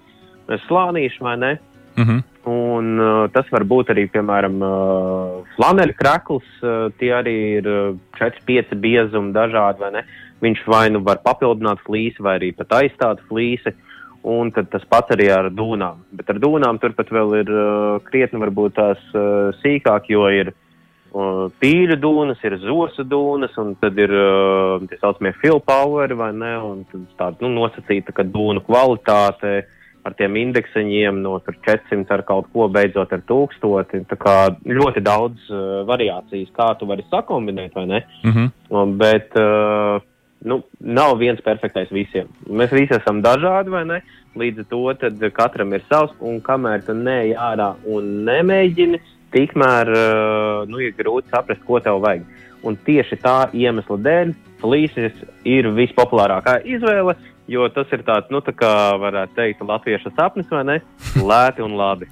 [0.67, 1.57] slānīši, vai ne?
[1.97, 2.23] Uh -huh.
[2.45, 6.47] Un uh, tas var būt arī, piemēram, uh, flaneļa krekls.
[6.63, 10.03] Uh, tie arī ir uh, 4-5 biezumi dažādi, vai ne?
[10.41, 13.75] Viņš vai nu var papildināt flīsi, vai arī pat aizstāt flīsi.
[14.21, 16.03] Un tas pats arī ar dūnām.
[16.13, 21.47] Bet ar dūnām turpat vēl ir uh, krietni varbūt tās uh, sīkāk, jo ir uh,
[21.61, 26.53] pīļu dūnas, ir zosu dūnas, un tad ir uh, tie saucamie fill power, vai ne?
[26.61, 26.83] Un
[27.17, 29.63] tāda nu, nosacīta, ka dūnu kvalitāte
[30.05, 34.05] ar tiem indekseņiem no tur 400 ar kaut ko beidzot ar 1000.
[34.09, 34.35] Tā kā
[34.69, 38.05] ļoti daudz uh, variācijas, kā tu vari sakombinēt, vai ne?
[38.21, 38.49] Uh -huh.
[38.69, 40.01] Un, bet uh,
[40.45, 42.29] nu, nav viens perfektais visiem.
[42.49, 44.01] Mēs visi esam dažādi, vai ne?
[44.37, 49.01] Līdz ar to katram ir savs, un kamēr tu neej ārā un nemēģini,
[49.31, 52.23] tikmēr uh, nu, ir grūti saprast, ko tev vajag.
[52.67, 55.17] Un tieši tā iemesla dēļ flīzes
[55.49, 57.15] ir vispopulārākā izvēle,
[57.51, 60.77] jo tas ir tāds, nu, tā kā varētu teikt, latviešu sapnis, vai ne?
[61.31, 62.09] Lēti un labi.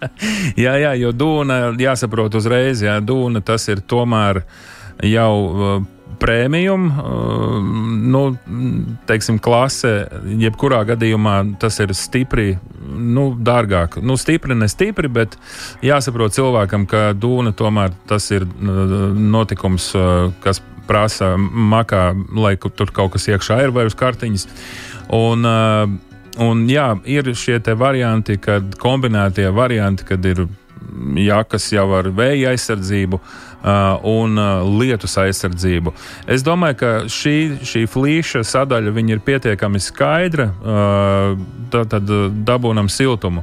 [0.64, 4.44] Jā, jā, jo dūna, jāsaprot uzreiz, jā, dūna tas ir tomēr
[5.04, 5.74] jau uh,
[6.20, 6.86] prēmijum,
[8.12, 8.22] nu,
[9.08, 9.92] teiksim, klase,
[10.40, 14.00] jebkurā gadījumā tas ir stipri, nu, dārgāk.
[14.02, 15.36] Nu, stipri, ne stipri, bet
[15.84, 19.92] jāsaprot cilvēkam, ka dūna tomēr tas ir notikums,
[20.44, 24.48] kas prasa makā, lai tur kaut kas iekšā ir vai uz kartiņas.
[25.16, 25.48] Un,
[26.36, 30.42] Un, jā, ir šie varianti, kad kombinētie varianti, kad ir
[31.20, 33.20] jakas jau ar vēja aizsardzību
[34.06, 34.38] un
[34.78, 35.92] lietus aizsardzību.
[36.30, 40.50] Es domāju, ka šī, šī flīša sadaļa ir pietiekami skaidra.
[41.72, 42.12] Tad, tad
[42.46, 43.42] dabūnam siltumu.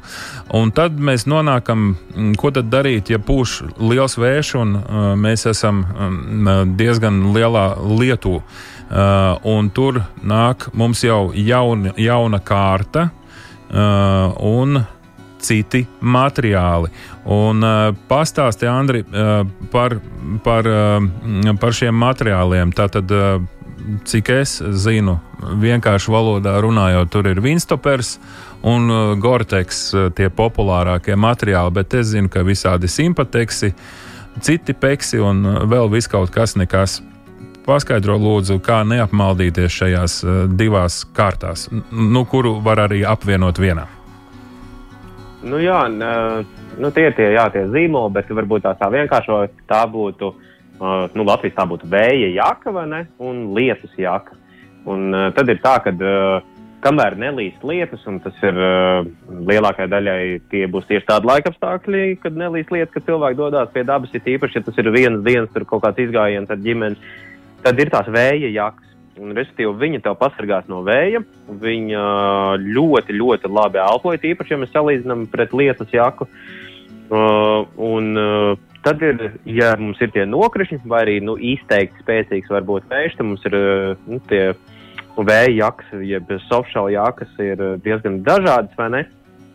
[0.56, 1.98] Un tad mēs nonākam,
[2.40, 4.78] ko tad darīt, ja pūš liels vējš un
[5.20, 5.84] mēs esam
[6.78, 8.38] diezgan lielā lietū.
[9.44, 14.84] Un tur nāk mums jau jauna, jauna kārta uh, un
[15.44, 16.92] citi materiāli.
[17.32, 19.98] Un uh, pastāsti, Andri, uh, par,
[20.44, 22.74] par, uh, par šiem materiāliem.
[22.76, 23.44] Tātad, uh,
[24.08, 25.18] cik es zinu,
[25.62, 28.18] vienkārši valodā runājot, tur ir Vinstopers
[28.64, 33.74] un uh, Gorteks, uh, tie populārākie materiāli, bet es zinu, ka visādi simpateksi,
[34.42, 37.02] citi peksi un uh, vēl viskaut kas nekas.
[37.64, 43.88] Paskaidro, lūdzu, kā neapmaldīties šajās uh, divās kārtās, nu, kuru var arī apvienot vienā.
[45.44, 46.14] Nu, jā, nē,
[46.80, 50.32] nu, tie ir tie, jā, tie zīmoli, bet varbūt tā, tā vienkāršo tā būtu.
[50.84, 53.02] Uh, nu, Latvijas tā būtu vēja jaka vai ne?
[53.22, 54.36] Un lietus jaka.
[54.90, 56.46] Un, uh, tad ir tā, ka uh,
[56.84, 59.06] kamēr nelīst lietus, un tas ir uh,
[59.52, 64.16] lielākajai daļai tie būs tieši tādi laikapstākļi, kad nelīst lietus, kad cilvēki dodas pie dabas,
[64.16, 67.14] ir īpaši, ja tas ir vienas dienas, kaut kāds izgājiens ar ģimeni,
[67.64, 68.93] tad ir tās vēja jakas.
[69.22, 71.22] Un, respektīvi, viņa tev pasargās no vēja.
[71.62, 72.04] Viņa
[72.64, 76.28] ļoti, ļoti labi elpoja, īpaši, ja mēs salīdzinām pret lietus jaku.
[77.14, 82.50] Uh, un, uh, tad ir, ja mums ir tie nokrišņi, vai arī nu, izteikti spēcīgs,
[82.50, 84.56] varbūt vējš, tad mums ir uh, nu, tie
[85.14, 89.04] vēja jakas, jeb softshell jakas, ir uh, diezgan dažādas, vai ne?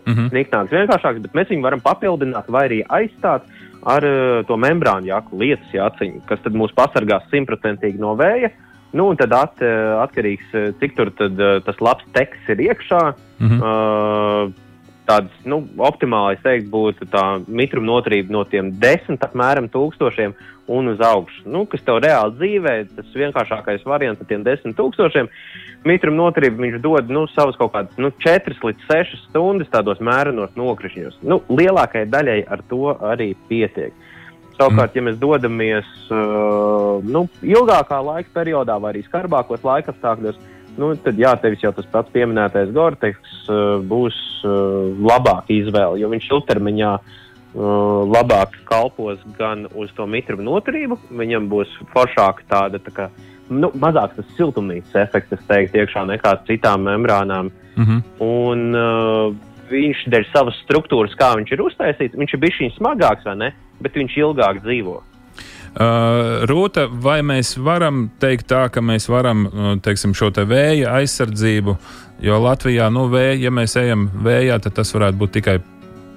[0.07, 0.29] Mm -hmm.
[0.31, 3.43] Sniegtāks, vienkāršāks, bet mēs viņu varam papildināt vai arī aizstāt
[3.83, 8.51] ar uh, to membrānu jaku, lietus jāciņu, kas tad mūs pasargās simtprocentīgi no vēja.
[8.93, 12.65] Nu, un tad at, uh, atkarīgs, uh, cik tur tad, uh, tas labs teksts ir
[12.71, 13.03] iekšā.
[13.39, 13.61] Mm -hmm.
[13.61, 14.67] Uh,
[15.09, 20.35] tādas, nu, optimāli, es teiktu, būtu tā mitruma noturība no tiem desmit apmēram tūkstošiem
[20.69, 21.47] un uz augšu.
[21.49, 25.31] Nu, kas tev reāli dzīvē, tas vienkāršākais variants ar tiem desmit tūkstošiem.
[25.89, 30.53] Mitruma noturība viņš dod, nu, savas kaut kādas, nu, četras līdz sešas stundas tādos mērenos
[30.59, 31.23] nokrišņos.
[31.23, 33.97] Nu, lielākajai daļai ar to arī pietiek.
[34.59, 40.41] Savukārt, ja mēs dodamies uh, nu, ilgākā laika periodā vai arī skarbākos laika apstākļos,
[40.81, 46.11] nu, tad jā, tevis jau tas pats pieminētais Gorteks uh, būs uh, labāka izvēle, jo
[46.11, 47.07] viņš ilgtermiņā uh,
[48.11, 53.09] labāk kalpos gan uz to mitrumu noturību, viņam būs foršāka tāda tā kā,
[53.51, 57.53] nu, mazāks tas siltumnīcas efekts, es teiktu, iekšā nekā citām membrānām.
[57.79, 58.03] Mm -hmm.
[58.27, 59.35] Un, uh,
[59.71, 63.51] viņš dēļ savas struktūras, kā viņš ir uztaisīts, viņš ir bijis smagāks, vai ne?
[63.85, 64.99] Bet viņš ilgāk dzīvo.
[65.79, 70.97] Uh, Rūta, vai mēs varam teikt tā, ka mēs varam uh, teiksim, šo te vēja
[70.99, 71.77] aizsardzību,
[72.25, 75.59] jo Latvijā, nu, vēja, ja mēs ejam vējā, tad tas varētu būt tikai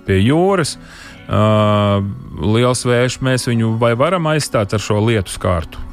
[0.08, 0.78] pie jūras.
[1.28, 2.02] Uh,
[2.42, 5.84] liels vējš, mēs viņu vai varam aizstāt ar šo lietu skārtu?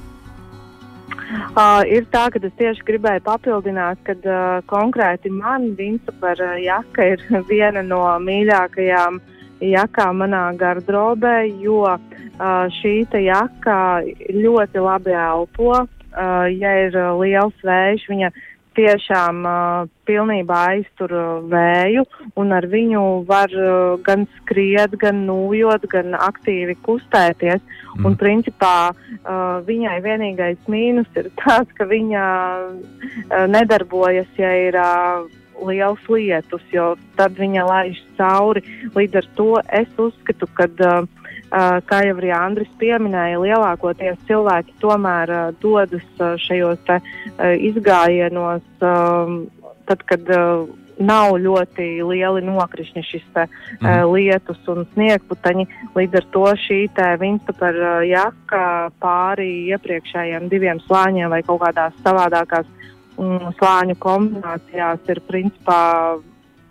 [1.28, 7.12] Uh, ir tā, ka es tieši gribēju papildināt, ka uh, konkrēti man Vinstapara uh, jaka
[7.12, 9.20] ir viena no mīļākajām
[9.64, 11.85] jakām manā gardrobē, jo
[12.79, 12.94] šī
[13.25, 13.79] jaka
[14.31, 15.87] ļoti labi elpo.
[16.59, 18.31] Ja ir liels vējš, viņa
[18.79, 22.05] tiešām uh, pilnībā aiztur uh, vēju,
[22.38, 27.62] un ar viņu var uh, gan skriet, gan nūjot, gan aktīvi kustēties.
[27.97, 28.07] Mm.
[28.07, 32.25] Un, principā, uh, viņai vienīgais mīnus ir tas, ka viņa
[32.68, 35.27] uh, nedarbojas, ja ir uh,
[35.66, 38.62] liels lietus, jo tad viņa laiž cauri.
[38.97, 40.71] Līdz ar to es uzskatu, ka.
[40.79, 41.14] Uh,
[41.49, 46.05] Uh, kā jau arī Andris pieminēja, lielākoties cilvēki tomēr uh, dodas
[46.44, 46.99] šajos te,
[47.71, 49.38] izgājienos, um,
[49.88, 50.29] tad, kad
[50.99, 53.47] nav ļoti lieli nokrišņi, šis te,
[53.79, 53.87] mm.
[53.87, 55.66] uh, lietus un sniegputeņi.
[55.97, 56.81] Līdz ar to šī
[57.21, 58.64] vinstapara uh, jaka
[59.01, 62.68] pāri iepriekšējiem diviem slāņiem vai kaut kādās savādākās
[63.18, 65.83] um, slāņu kombinācijās ir principā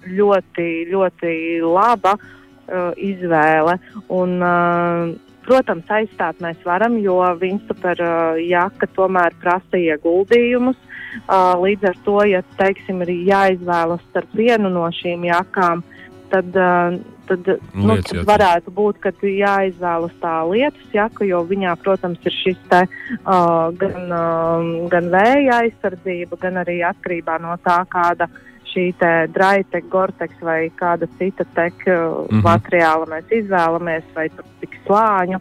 [0.08, 1.32] ļoti, ļoti
[1.64, 3.78] laba uh, izvēle.
[4.14, 5.14] Un, uh,
[5.48, 10.80] protams, aizstāt mēs varam, jo Vinstupera uh, jaka tomēr prasa ieguldījumus.
[11.28, 15.84] Uh, līdz ar to, ja teiksim, ir jāizvēlas starp vienu no šīm jakām,
[16.32, 16.98] tad, uh,
[17.28, 22.36] tad, nu, Lietas tad varētu būt, ka jāizvēlas tā lietus jaka, jo viņā, protams, ir
[22.36, 22.84] šis te,
[23.20, 28.30] uh, gan, uh, gan vēja aizsardzība, gan arī atkarībā no tā, kāda
[28.68, 28.92] šī
[29.34, 32.28] draite, gorteks vai kāda cita tek uh, mm.
[32.30, 32.44] -hmm.
[32.44, 34.30] materiāla mēs izvēlamies, vai
[34.62, 35.40] tik slāņu,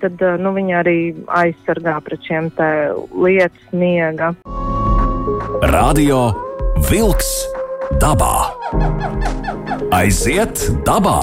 [0.00, 2.70] tad uh, nu, viņi arī aizsargā pret šiem te
[3.14, 4.34] lietu sniega.
[5.62, 6.32] Radio
[6.90, 7.53] Wolks
[8.00, 8.34] dabā.
[9.94, 11.18] Aiziet dabā!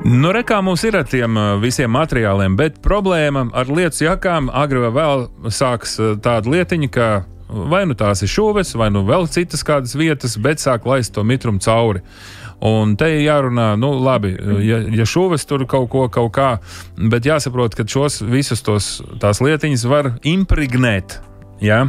[0.00, 4.80] Nu, rekā mums ir ar tiem uh, visiem materiāliem, bet problēma ar lietu jakām agri
[4.86, 7.08] vai vēl sāks uh, tāda lietiņa, ka
[7.50, 11.24] vai nu tās ir šūves, vai nu vēl citas kādas vietas, bet sāk laist to
[11.26, 12.00] mitrumu cauri.
[12.64, 14.34] Un te ir jārunā, nu, labi,
[14.64, 16.50] ja, ja šūves tur kaut ko, kaut kā,
[17.12, 21.20] bet jāsaprot, ka šos visus tos tās lietiņas var impregnēt.
[21.64, 21.84] Ja?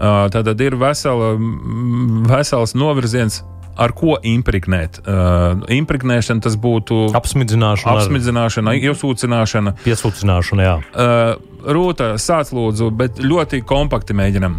[0.00, 3.42] Tad tad ir vesela, mm, vesels novirziens,
[3.80, 5.00] ar ko impregnēt.
[5.04, 9.74] Uh, impregnēšana tas būtu Apsmidzināšana, apsmidzināšana, iesūcināšana.
[9.84, 10.74] piesūcināšana, jā.
[10.92, 14.58] Uh, Rūta, sāc lūdzu, bet ļoti kompakti mēģinam.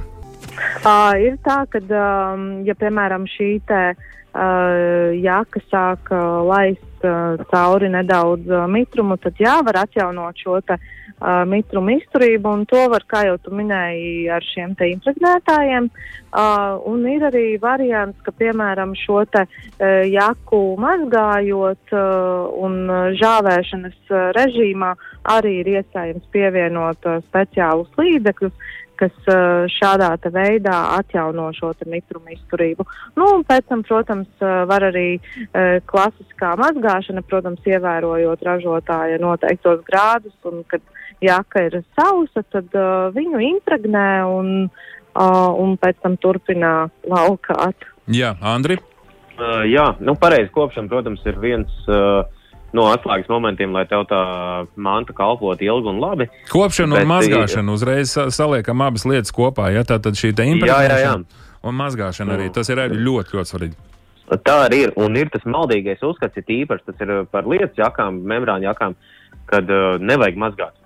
[0.82, 7.42] Uh, ir tā, ka, um, ja piemēram šī te, uh, jaka sāk uh, laist uh,
[7.52, 12.82] cauri nedaudz uh, mitrumu, tad jā, var atjaunot šo te, uh, mitrumu izturību, un to
[12.92, 15.90] var, kā jau tu minēji, ar šiem te impregnētājiem.
[16.32, 22.78] Uh, un ir arī variants, ka, piemēram, šo te uh, jaku mazgājot uh, un
[23.20, 24.94] žāvēšanas uh, režīmā
[25.36, 32.36] arī ir iespējams pievienot uh, speciālus līdzekļus, kas uh, šādā veidā atjauno šo te mitrumu
[32.36, 32.86] izturību.
[33.18, 39.82] Nu, un pēc tam, protams, uh, var arī uh, klasiskā mazgāšana, protams, ievērojot ražotāja noteiktos
[39.88, 40.86] grādus, un kad
[41.22, 42.74] jaka ir sausa, tad
[43.14, 44.48] viņu impregnē un,
[45.14, 46.72] un pēc tam turpina
[47.06, 47.86] laukāt.
[48.10, 48.80] Jā, Andri.
[49.42, 52.26] Uh, jā, nu, pareizi kopšana, protams, ir viens uh,
[52.74, 54.22] no atslēgas momentiem, lai tev tā
[54.76, 56.28] manta kalpotu ilgi un labi.
[56.52, 59.72] Kopšana Bet, un mazgāšana uzreiz sa- saliekam abas lietas kopā.
[59.74, 59.84] Ja?
[59.84, 60.52] Šī Jā, jā, jā.
[60.56, 61.26] impregnēšana
[61.64, 63.76] un mazgāšana arī tas ir arī ļoti, ļoti svarīgi.
[64.32, 64.94] Tā arī ir.
[64.96, 68.96] Un ir tas maldīgais uzskats, ir īpaši tas ir par lietas jakām, membrānu jakām,
[69.52, 70.78] kad uh, nevajag mazgāt.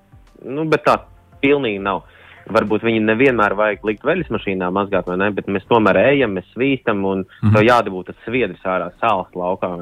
[0.44, 0.98] Nu, bet tā
[1.44, 2.04] pilnīgi nav.
[2.52, 7.04] Varbūt viņi nevienmēr vajag likt veļas mašīnā mazgāt, ne, bet mēs tomēr ejam, mēs svīstam
[7.06, 7.54] un mm -hmm.
[7.56, 9.74] tev jādabūt tas sviedris ārā sāls laukā.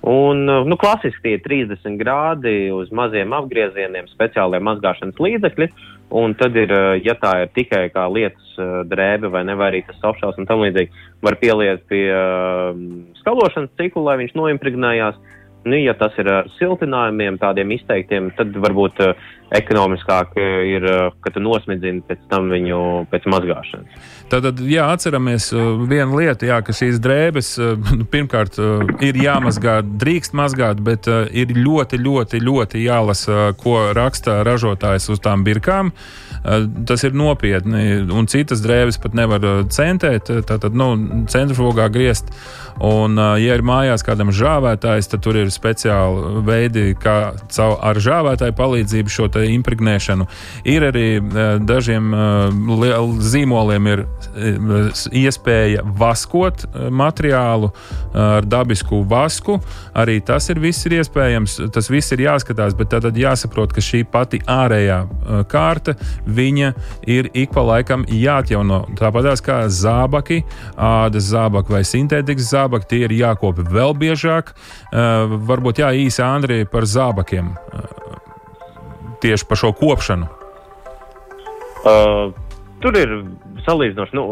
[0.00, 5.68] Un, nu, klasiski tie ir 30 grādi uz maziem apgriezieniem, speciāliem mazgāšanas līdzekļi.
[6.10, 6.72] Un tad, ir,
[7.04, 8.56] ja tā ir tikai kā lietas
[8.90, 10.90] drēbe vai ne, vai arī tas softšāls un tam līdzīgi,
[11.22, 12.72] var pieliet pie uh,
[13.20, 15.20] skalošanas ciklu, lai viņš noimpregnējās.
[15.68, 21.32] Nu, ja tas ir ar siltinājumiem, tādiem izteiktiem, tad varbūt uh, ekonomiskāk ir, uh, ka
[21.34, 22.80] tu nosmidzini pēc tam viņu
[23.10, 24.08] pēc mazgāšanas.
[24.30, 27.52] Tātad, jā, atceramies uh, vienu lietu, jā, ka šīs drēbes
[27.98, 28.60] nu, pirmkārt
[29.02, 35.44] ir jāmazgā, drīkst mazgāt, bet ir ļoti, ļoti, ļoti jālasa, ko raksta ražotājs uz tām
[35.46, 35.92] birkām.
[36.88, 42.30] Tas ir nopietni, un citas drēbes pat nevar centēt, tātad, nu, centrifugā griezt.
[42.80, 48.56] Un, ja ir mājās kādam žāvētājs, tad tur ir speciāli veidi, kā caur ar žāvētāju
[48.56, 50.26] palīdzību šo impregnēšanu.
[50.68, 51.06] Ir arī
[51.64, 52.12] dažiem
[53.20, 54.04] zīmoliem ir
[55.16, 57.72] iespēja vaskot materiālu
[58.14, 59.58] ar dabisku vasku.
[59.96, 61.58] Arī tas ir viss ir iespējams.
[61.74, 65.00] Tas viss ir jāskatās, bet tad jāsaprot, ka šī pati ārējā
[65.50, 65.96] kārta
[67.06, 68.82] ir ik pa laikam jāatjauno.
[68.98, 70.42] Tāpat kā zābaki,
[70.76, 74.54] ādas zābaki vai sintētikas zābaki tie ir jākopja vēl biežāk.
[74.90, 77.52] Varbūt jā, īsi Andrija par zābakiem,
[79.22, 80.28] tieši par šo kopšanu.
[81.80, 82.32] Uh,
[82.84, 83.12] tur ir
[83.64, 84.24] salīdzinoši, nu,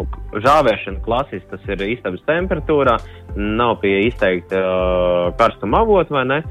[0.44, 2.98] žāvēšana klasiski, tas ir istabas temperatūrā,
[3.36, 6.42] nav pie izteikta uh, karstuma avota vai ne.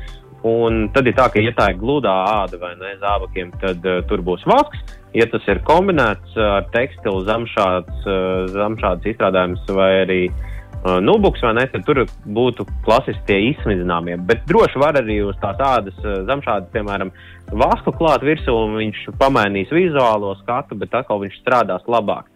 [0.48, 2.14] Un tad ir tā, ka, ja tā ir gludā
[2.44, 4.84] āda vai ne zābakiem, tad uh, tur būs vasks.
[5.18, 11.42] Ja tas ir kombinēts ar tekstilu, zemšāds, uh, zemšāds izstrādājums vai arī uh, uh, nubuks,
[11.44, 14.18] vai ne, tad tur būtu klasiski tie izsmidzināmie.
[14.30, 17.12] Bet droši var arī uz tās ādas uh, zemšādas, piemēram,
[17.52, 22.28] vasku klāt virsū, un viņš pamainīs vizuālo skatu, bet atkal viņš strādās labāk.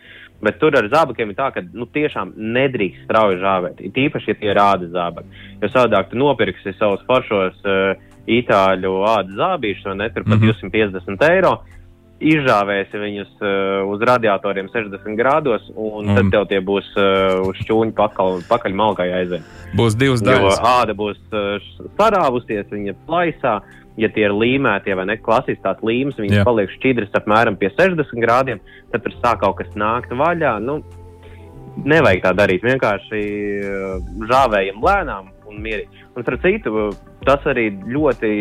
[0.41, 3.83] Bet tur ar zābakiem ir tā, ka nu, tiešām nedrīkst strauji žāvēt.
[3.85, 5.43] It īpaši, ja tie ir ādas zābaki.
[5.61, 7.91] Jo savādāk tu nopirksi savus foršos uh,
[8.25, 10.71] itāļu ādas zābīšus, vai ne, tur pat mm -hmm.
[10.73, 11.53] 250 eiro
[12.21, 16.17] izžāvēsi viņus uh, uz radiatoriem 60 grādos, un mm.
[16.17, 19.51] tad tev tie būs uh, uz šķūņa pakaļ, pakaļ malkai aiziet.
[19.77, 20.59] Būs divas daļas.
[20.59, 21.69] Jo āda būs uh,
[21.99, 23.59] sarāvusies, viņa plaisā.
[23.99, 26.45] Ja tie ir līmēti, vai ne klasiski tās līmes, viņas Jā.
[26.47, 28.61] paliek šķidras apmēram pie 60 grādiem,
[28.93, 30.53] tad tur sāk kaut kas nākt vaļā.
[30.63, 30.77] Nu,
[31.83, 32.63] nevajag tā darīt.
[32.63, 33.19] Vienkārši
[34.31, 36.03] žāvējam lēnām un mierīgi.
[36.15, 36.89] Un, starp citu,
[37.27, 38.31] tas arī ļoti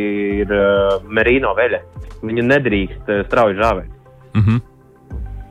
[0.43, 1.83] ir uh, merino veļa.
[2.23, 3.91] Viņu nedrīkst uh, strauji žāvēt.
[4.35, 4.67] Mm -hmm.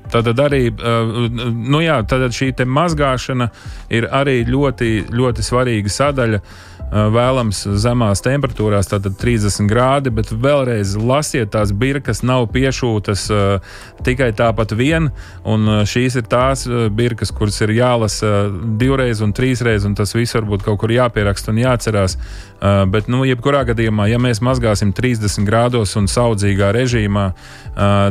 [0.10, 1.30] Tad arī uh,
[1.70, 3.50] nu jā, šī mazgāšana
[3.90, 6.40] ir arī ļoti, ļoti svarīga sadaļa.
[6.90, 13.28] Vēlams zemās temperatūrās, tātad 30 grādi, bet vēlreiz lasiet tās birkas, nav piešūtas
[14.06, 15.12] tikai tāpat vien.
[15.46, 16.66] Un šīs ir tās
[16.96, 18.50] birkas, kuras ir jālasa
[18.82, 22.18] divreiz un trīsreiz, un tas viss varbūt kaut kur jāpieraksta un jāatcerās.
[22.60, 27.30] Bet, nu, jebkurā gadījumā, ja mēs mazgāsim 30 grādos un saudzīgā režīmā,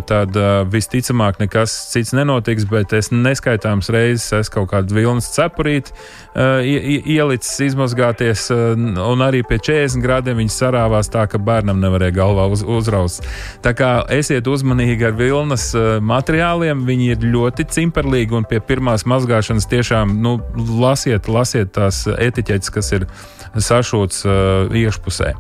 [0.09, 0.39] tad
[0.73, 5.93] visticamāk nekas cits nenotiks, bet es neskaitāms reizes esmu kaut kādu vilnas cepurīti
[6.39, 12.63] ielicis izmazgāties un arī pie 40 grādiem viņš sarāvās tā, ka bērnam nevarēja galvā uz,
[12.63, 13.27] uzraust.
[13.65, 19.07] Tā kā esiet uzmanīgi ar vilnas uh, materiāliem, viņi ir ļoti cimperlīgi un pie pirmās
[19.09, 20.39] mazgāšanas tiešām nu,
[20.79, 23.09] lasiet, lasiet tās etiķetes, kas ir
[23.57, 25.35] sašūts uh, iekšpusē.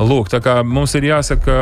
[0.00, 1.60] Lūk, tā kā mums ir jāsaka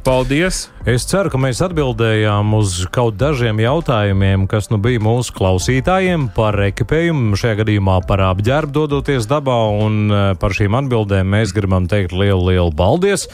[0.00, 0.70] Paldies!
[0.88, 6.56] Es ceru, ka mēs atbildējām uz kaut dažiem jautājumiem, kas nu bija mūsu klausītājiem par
[6.70, 12.14] ekipējumu, šajā gadījumā par apģērbu dodoties dabā, un e, par šīm atbildēm mēs gribam teikt
[12.16, 13.26] lielu, lielu paldies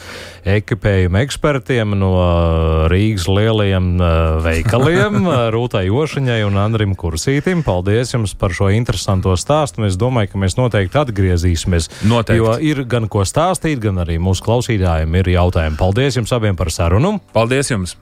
[0.43, 2.09] ekipējuma ekspertiem no
[2.91, 4.11] Rīgas lielajiem e,
[4.43, 7.63] veikaliem, Rūtai Jošiņai un Andrim Kursītim.
[7.63, 11.89] Paldies jums par šo interesanto stāstu, un es domāju, ka mēs noteikti atgriezīsimies.
[12.11, 12.43] Noteikti.
[12.43, 15.79] Jo ir gan ko stāstīt, gan arī mūsu klausītājiem ir jautājumi.
[15.79, 17.15] Paldies jums abiem par sarunu!
[17.37, 17.93] Paldies jums!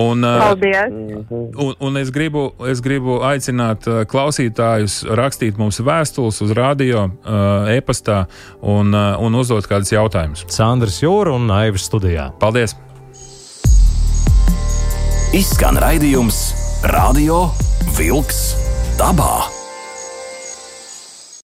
[0.00, 0.92] Un, Paldies!
[1.30, 7.06] Un, un es, gribu, es gribu aicināt klausītājus rakstīt mums vēstules uz radio,
[7.74, 8.22] e-pastā
[8.60, 10.46] un, un uzdot kādus jautājumus.
[10.52, 12.30] Sandrs Jūra un Aivis studijā.
[12.40, 12.76] Paldies!
[15.34, 16.40] Izskan raidījums
[16.94, 17.48] Radio
[17.98, 18.46] Vilks
[19.00, 19.63] dabā.